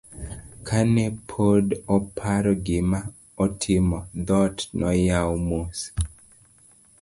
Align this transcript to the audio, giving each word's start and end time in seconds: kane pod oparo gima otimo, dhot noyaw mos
kane 0.67 1.05
pod 1.31 1.67
oparo 1.95 2.53
gima 2.65 2.99
otimo, 3.43 3.99
dhot 4.27 4.55
noyaw 4.79 5.31
mos 5.47 5.77